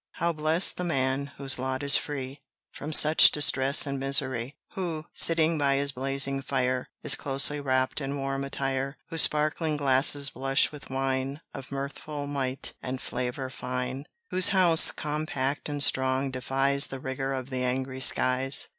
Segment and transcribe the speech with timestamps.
[0.13, 5.59] How blest the man, whose lot is free From such distress and misery; Who, sitting
[5.59, 10.89] by his blazing fire, Is closely wrapt in warm attire; Whose sparkling glasses blush with
[10.89, 17.31] wine Of mirthful might and flavour fine; Whose house, compact and strong, defies The rigour
[17.33, 18.69] of the angry skies!